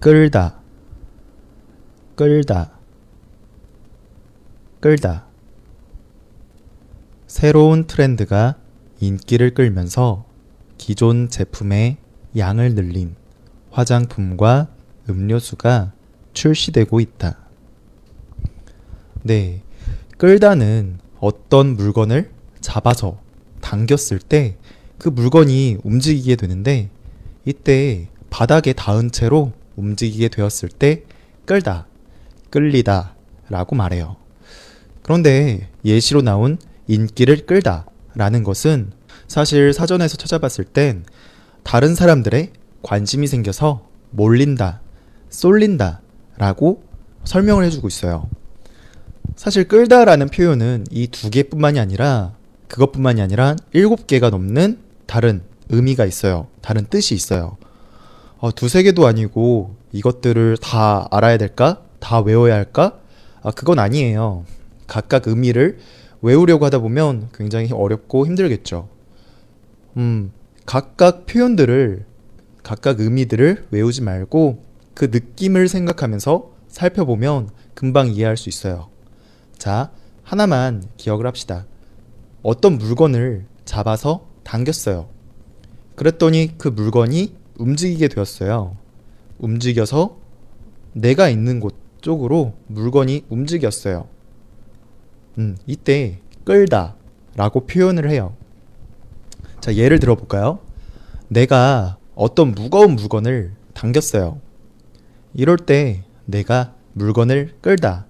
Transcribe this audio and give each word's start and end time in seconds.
끌다 0.00 0.60
끌다 2.14 2.72
끌다 4.80 5.26
새로운 7.26 7.86
트렌드가 7.86 8.56
인기를 9.00 9.54
끌면서 9.54 10.24
기존 10.76 11.28
제품의 11.28 11.98
양을 12.36 12.74
늘린 12.74 13.16
화장품과 13.70 14.68
음료수가 15.08 15.92
출시되고 16.32 17.00
있다. 17.00 17.38
네. 19.22 19.62
끌다는 20.16 20.98
어떤 21.20 21.76
물건을 21.76 22.30
잡아서 22.60 23.20
당겼을 23.60 24.18
때 24.18 24.56
그 24.98 25.08
물건이 25.08 25.78
움직이게 25.84 26.36
되는데 26.36 26.90
이때 27.44 28.08
바닥에 28.30 28.72
닿은 28.72 29.12
채로 29.12 29.52
움직이게 29.78 30.28
되었을 30.28 30.68
때 30.68 31.04
끌다, 31.46 31.86
끌리다 32.50 33.14
라고 33.48 33.76
말해요. 33.76 34.16
그런데 35.02 35.68
예시로 35.84 36.20
나온 36.20 36.58
인기를 36.88 37.46
끌다 37.46 37.86
라는 38.14 38.42
것은 38.42 38.92
사실 39.26 39.72
사전에서 39.72 40.16
찾아봤을 40.16 40.64
땐 40.64 41.04
다른 41.62 41.94
사람들의 41.94 42.52
관심이 42.82 43.26
생겨서 43.26 43.86
몰린다, 44.10 44.80
쏠린다 45.30 46.00
라고 46.36 46.82
설명을 47.24 47.64
해주고 47.64 47.88
있어요. 47.88 48.28
사실 49.36 49.68
끌다라는 49.68 50.28
표현은 50.28 50.86
이 50.90 51.06
두 51.08 51.30
개뿐만이 51.30 51.78
아니라 51.78 52.32
그것뿐만이 52.68 53.20
아니라 53.22 53.56
일곱 53.72 54.06
개가 54.06 54.30
넘는 54.30 54.78
다른 55.06 55.42
의미가 55.68 56.04
있어요. 56.06 56.48
다른 56.60 56.86
뜻이 56.86 57.14
있어요. 57.14 57.56
어, 58.38 58.54
두세 58.54 58.84
개도 58.84 59.06
아니고 59.06 59.74
이것들을 59.90 60.58
다 60.58 61.08
알아야 61.10 61.38
될까? 61.38 61.82
다 61.98 62.20
외워야 62.20 62.54
할까? 62.54 63.00
아, 63.42 63.50
그건 63.50 63.80
아니에요. 63.80 64.44
각각 64.86 65.26
의미를 65.26 65.78
외우려고 66.22 66.64
하다 66.64 66.78
보면 66.78 67.30
굉장히 67.34 67.72
어렵고 67.72 68.26
힘들겠죠. 68.26 68.88
음, 69.96 70.30
각각 70.66 71.26
표현들을, 71.26 72.04
각각 72.62 73.00
의미들을 73.00 73.66
외우지 73.70 74.02
말고 74.02 74.62
그 74.94 75.06
느낌을 75.06 75.68
생각하면서 75.68 76.50
살펴보면 76.68 77.50
금방 77.74 78.08
이해할 78.08 78.36
수 78.36 78.48
있어요. 78.48 78.88
자, 79.56 79.90
하나만 80.22 80.84
기억을 80.96 81.26
합시다. 81.26 81.66
어떤 82.42 82.78
물건을 82.78 83.46
잡아서 83.64 84.26
당겼어요. 84.44 85.08
그랬더니 85.96 86.54
그 86.58 86.68
물건이 86.68 87.34
움직이게 87.58 88.08
되었어요. 88.08 88.76
움직여서 89.38 90.16
내가 90.92 91.28
있는 91.28 91.60
곳 91.60 91.74
쪽으로 92.00 92.54
물건이 92.68 93.24
움직였어요. 93.28 94.08
음, 95.38 95.56
이때 95.66 96.20
끌다 96.44 96.96
라고 97.36 97.66
표현을 97.66 98.10
해요. 98.10 98.34
자, 99.60 99.74
예를 99.74 99.98
들어볼까요? 99.98 100.60
내가 101.28 101.98
어떤 102.14 102.52
무거운 102.52 102.96
물건을 102.96 103.52
당겼어요. 103.74 104.40
이럴 105.34 105.56
때 105.56 106.04
내가 106.24 106.74
물건을 106.94 107.54
끌다 107.60 108.06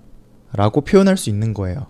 라고 0.53 0.81
표현할 0.81 1.17
수 1.17 1.29
있는 1.29 1.53
거예요. 1.53 1.87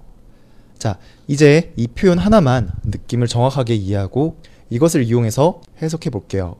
자, 0.78 0.98
이제 1.26 1.72
이 1.76 1.86
표현 1.86 2.18
하나만 2.18 2.70
느낌을 2.84 3.26
정확하게 3.28 3.74
이해하고 3.74 4.36
이것을 4.70 5.04
이용해서 5.04 5.60
해석해 5.80 6.10
볼게요. 6.10 6.56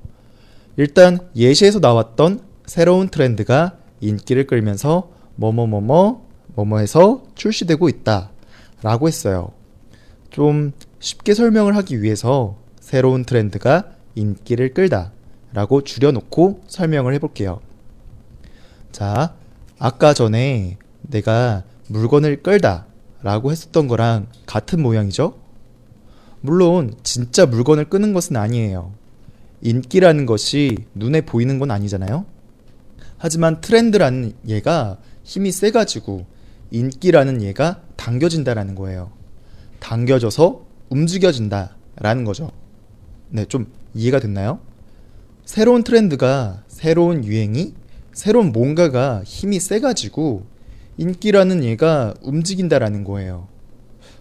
일단 0.78 1.18
예시에서 1.34 1.80
나왔던 1.80 2.40
새로운 2.64 3.08
트렌드가 3.08 3.76
인기를 4.00 4.46
끌면서 4.46 5.10
뭐뭐뭐뭐 5.34 6.24
뭐뭐해서 6.54 7.24
출시되고 7.34 7.88
있다 7.88 8.30
라고 8.82 9.08
했어요. 9.08 9.50
좀 10.30 10.70
쉽게 11.00 11.34
설명을 11.34 11.74
하기 11.74 12.00
위해서 12.00 12.58
새로운 12.78 13.24
트렌드가 13.24 13.90
인기를 14.14 14.72
끌다 14.72 15.11
라고 15.52 15.83
줄여놓고 15.83 16.62
설명을 16.68 17.12
해볼게요. 17.14 17.61
자, 18.92 19.34
아까 19.80 20.14
전에 20.14 20.78
내가 21.02 21.64
물건을 21.88 22.44
끌다 22.44 22.86
라고 23.22 23.50
했었던 23.50 23.88
거랑 23.88 24.28
같은 24.46 24.80
모양이죠? 24.80 25.34
물론 26.40 26.94
진짜 27.02 27.46
물건을 27.46 27.86
끄는 27.86 28.12
것은 28.12 28.36
아니에요. 28.36 28.92
인기라는 29.63 30.27
것이 30.27 30.77
눈에 30.95 31.20
보이는 31.23 31.58
건 31.58 31.70
아니잖아요? 31.70 32.24
하지만 33.17 33.61
트렌드라는 33.61 34.33
얘가 34.46 34.98
힘이 35.24 35.51
세가지고 35.52 36.27
인기라는 36.70 37.42
얘가 37.42 37.83
당겨진다라는 37.97 38.74
거예요. 38.74 39.11
당겨져서 39.80 40.64
움직여진다라는 40.91 42.24
거죠. 42.24 42.51
네, 43.30 43.45
좀 43.45 43.67
이해가 43.95 44.20
됐나요? 44.20 44.61
새로운 45.45 45.83
트렌드가, 45.83 46.63
새로운 46.68 47.24
유행이, 47.24 47.74
새로운 48.13 48.52
뭔가가 48.52 49.23
힘이 49.24 49.61
세가지고 49.61 50.47
인기라는 50.98 51.64
얘가 51.64 52.14
움직인다라는 52.23 53.05
거예요. 53.05 53.48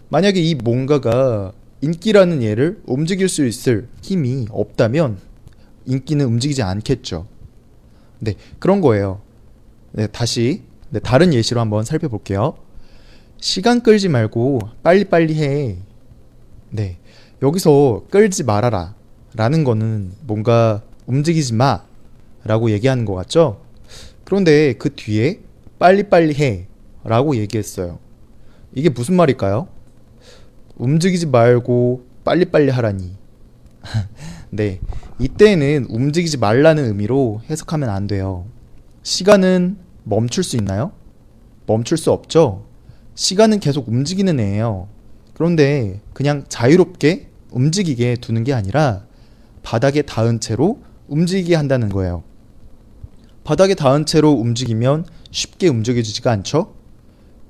만약에 0.08 0.40
이 0.40 0.54
뭔가가 0.54 1.52
인기라는 1.80 2.42
얘를 2.42 2.80
움직일 2.86 3.28
수 3.28 3.46
있을 3.46 3.88
힘이 4.02 4.46
없다면 4.50 5.18
인기는 5.88 6.24
움직이지 6.24 6.62
않겠죠. 6.62 7.26
네, 8.20 8.34
그런 8.58 8.80
거예요. 8.80 9.20
네, 9.92 10.06
다시 10.06 10.62
네, 10.90 11.00
다른 11.00 11.32
예시로 11.32 11.60
한번 11.60 11.84
살펴볼게요. 11.84 12.56
시간 13.40 13.82
끌지 13.82 14.08
말고 14.08 14.60
빨리빨리 14.82 15.34
해. 15.36 15.78
네, 16.70 16.98
여기서 17.42 18.04
끌지 18.10 18.44
말아라. 18.44 18.94
라는 19.34 19.64
거는 19.64 20.12
뭔가 20.22 20.82
움직이지 21.06 21.54
마. 21.54 21.82
라고 22.44 22.70
얘기하는 22.70 23.04
것 23.04 23.14
같죠? 23.14 23.60
그런데 24.24 24.74
그 24.74 24.94
뒤에 24.94 25.40
빨리빨리 25.78 26.34
해. 26.34 26.66
라고 27.04 27.36
얘기했어요. 27.36 27.98
이게 28.74 28.88
무슨 28.90 29.16
말일까요? 29.16 29.68
움직이지 30.76 31.26
말고 31.26 32.04
빨리빨리 32.24 32.70
하라니. 32.70 33.16
네. 34.50 34.80
이때는 35.18 35.86
움직이지 35.88 36.38
말라는 36.38 36.84
의미로 36.84 37.40
해석하면 37.50 37.88
안 37.88 38.06
돼요. 38.06 38.46
시간은 39.02 39.78
멈출 40.04 40.44
수 40.44 40.56
있나요? 40.56 40.92
멈출 41.66 41.98
수 41.98 42.12
없죠? 42.12 42.64
시간은 43.14 43.58
계속 43.58 43.88
움직이는 43.88 44.38
애예요. 44.38 44.88
그런데 45.34 46.00
그냥 46.12 46.44
자유롭게 46.48 47.28
움직이게 47.50 48.16
두는 48.20 48.44
게 48.44 48.52
아니라 48.52 49.04
바닥에 49.62 50.02
닿은 50.02 50.40
채로 50.40 50.80
움직이게 51.08 51.54
한다는 51.56 51.88
거예요. 51.88 52.22
바닥에 53.42 53.74
닿은 53.74 54.06
채로 54.06 54.30
움직이면 54.32 55.04
쉽게 55.30 55.68
움직여지지가 55.68 56.30
않죠? 56.30 56.74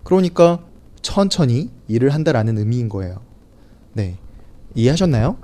그러니까 0.04 0.64
천천히 1.02 1.70
일을 1.86 2.10
한다라는 2.10 2.56
의미인 2.56 2.88
거예요. 2.88 3.20
네. 3.92 4.16
이해하셨나요? 4.74 5.36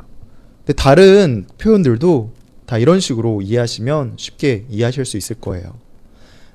근데 0.64 0.72
다른 0.72 1.46
표현들도 1.58 2.32
다 2.66 2.78
이런 2.78 2.98
식으로 2.98 3.42
이해하시면 3.42 4.14
쉽게 4.16 4.64
이해하실 4.70 5.04
수 5.04 5.16
있을 5.18 5.36
거예요. 5.36 5.78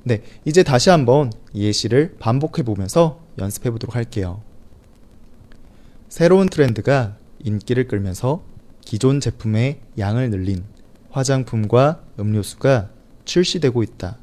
네. 0.03 0.23
이제 0.45 0.63
다시 0.63 0.89
한번 0.89 1.31
예시를 1.53 2.15
반복해 2.19 2.63
보면서 2.63 3.21
연습해 3.37 3.69
보도록 3.69 3.95
할게요. 3.95 4.41
새로운 6.07 6.49
트렌드가 6.49 7.17
인기를 7.43 7.87
끌면서 7.87 8.43
기존 8.81 9.19
제품의 9.19 9.81
양을 9.99 10.31
늘린 10.31 10.63
화장품과 11.11 12.01
음료수가 12.19 12.89
출시되고 13.25 13.83
있다. 13.83 14.17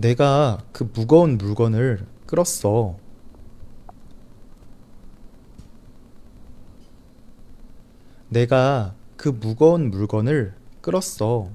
내가 0.00 0.62
그 0.70 0.88
무거운 0.94 1.38
물건을 1.38 2.06
끌었어. 2.24 2.96
내가 8.28 8.94
그 9.16 9.28
무거운 9.28 9.90
물건을 9.90 10.54
끌었어. 10.82 11.50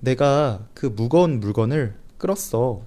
내가 0.00 0.66
그 0.74 0.86
무거운 0.86 1.40
물건을 1.40 1.96
끌었어. 2.18 2.82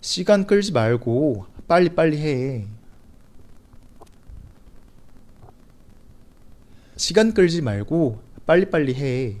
시간 0.00 0.46
끌지 0.46 0.70
말고 0.70 1.46
빨리빨리 1.66 2.18
해. 2.18 2.66
시간 6.96 7.34
끌지 7.34 7.60
말고 7.60 8.20
빨리빨리 8.46 8.94
해. 8.94 9.36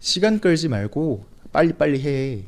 시간 0.00 0.40
끌지 0.40 0.68
말고 0.68 1.24
빨리빨리 1.52 2.02
해. 2.02 2.44